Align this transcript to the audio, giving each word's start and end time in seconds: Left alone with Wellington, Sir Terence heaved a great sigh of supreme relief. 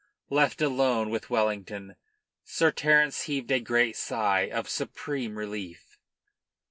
Left 0.31 0.63
alone 0.63 1.11
with 1.11 1.29
Wellington, 1.29 1.95
Sir 2.43 2.71
Terence 2.71 3.25
heaved 3.25 3.51
a 3.51 3.59
great 3.59 3.95
sigh 3.95 4.49
of 4.49 4.67
supreme 4.67 5.37
relief. 5.37 5.99